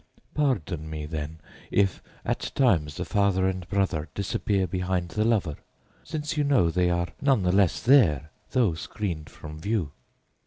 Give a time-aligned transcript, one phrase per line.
[0.33, 1.37] Pardon me, then,
[1.69, 5.57] if at times the father and brother disappear behind the lover,
[6.03, 9.91] since you know they are none the less there, though screened from view.